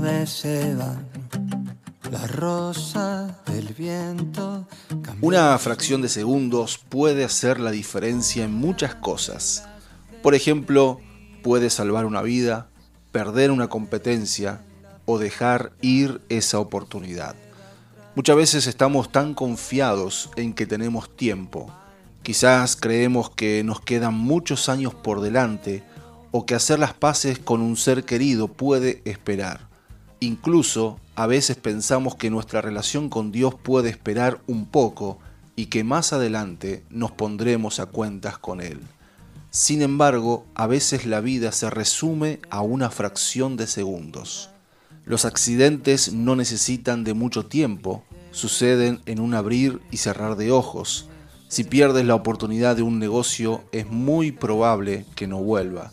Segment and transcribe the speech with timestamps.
[0.00, 1.06] me se van.
[2.10, 4.66] La rosa del viento.
[5.20, 9.64] Una fracción de segundos puede hacer la diferencia en muchas cosas.
[10.22, 11.00] Por ejemplo,
[11.42, 12.68] puede salvar una vida,
[13.12, 14.62] perder una competencia
[15.04, 17.36] o dejar ir esa oportunidad.
[18.16, 21.72] Muchas veces estamos tan confiados en que tenemos tiempo.
[22.22, 25.82] Quizás creemos que nos quedan muchos años por delante
[26.30, 29.68] o que hacer las paces con un ser querido puede esperar.
[30.20, 35.18] Incluso a veces pensamos que nuestra relación con Dios puede esperar un poco
[35.56, 38.80] y que más adelante nos pondremos a cuentas con Él.
[39.50, 44.50] Sin embargo, a veces la vida se resume a una fracción de segundos.
[45.04, 51.08] Los accidentes no necesitan de mucho tiempo, suceden en un abrir y cerrar de ojos.
[51.48, 55.90] Si pierdes la oportunidad de un negocio, es muy probable que no vuelva.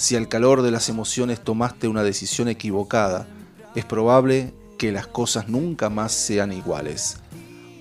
[0.00, 3.26] Si al calor de las emociones tomaste una decisión equivocada,
[3.74, 7.18] es probable que las cosas nunca más sean iguales.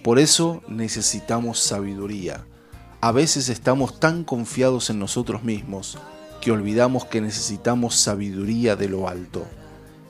[0.04, 2.46] Por eso necesitamos sabiduría.
[3.00, 5.98] A veces estamos tan confiados en nosotros mismos
[6.42, 9.46] que olvidamos que necesitamos sabiduría de lo alto,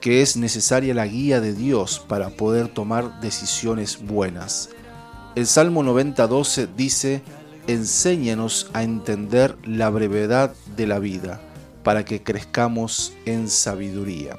[0.01, 4.69] que es necesaria la guía de Dios para poder tomar decisiones buenas.
[5.35, 7.21] El Salmo 90.12 dice,
[7.67, 11.39] enséñanos a entender la brevedad de la vida
[11.83, 14.37] para que crezcamos en sabiduría.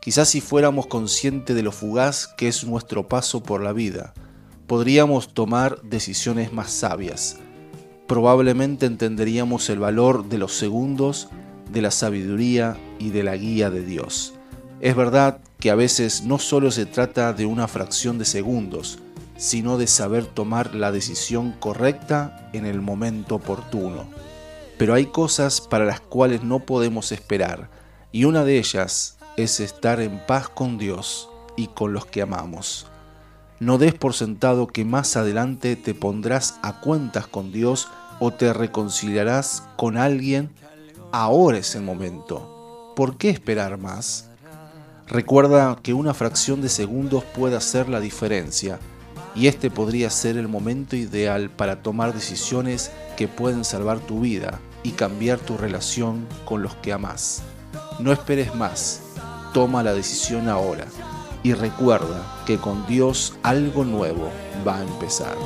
[0.00, 4.12] Quizás si fuéramos conscientes de lo fugaz que es nuestro paso por la vida,
[4.66, 7.38] podríamos tomar decisiones más sabias.
[8.06, 11.28] Probablemente entenderíamos el valor de los segundos,
[11.72, 14.34] de la sabiduría y de la guía de Dios.
[14.80, 18.98] Es verdad que a veces no solo se trata de una fracción de segundos,
[19.36, 24.04] sino de saber tomar la decisión correcta en el momento oportuno.
[24.78, 27.70] Pero hay cosas para las cuales no podemos esperar,
[28.12, 32.86] y una de ellas es estar en paz con Dios y con los que amamos.
[33.60, 37.88] No des por sentado que más adelante te pondrás a cuentas con Dios
[38.20, 40.50] o te reconciliarás con alguien.
[41.12, 42.92] Ahora es el momento.
[42.96, 44.28] ¿Por qué esperar más?
[45.06, 48.80] Recuerda que una fracción de segundos puede hacer la diferencia
[49.34, 54.60] y este podría ser el momento ideal para tomar decisiones que pueden salvar tu vida
[54.82, 57.42] y cambiar tu relación con los que amas.
[57.98, 59.00] No esperes más,
[59.52, 60.86] toma la decisión ahora
[61.42, 64.30] y recuerda que con Dios algo nuevo
[64.66, 65.36] va a empezar.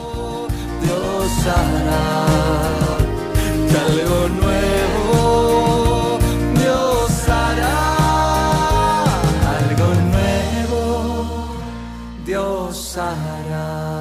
[0.82, 2.26] Dios hará
[3.86, 4.67] algo nuevo.
[13.00, 13.97] Hará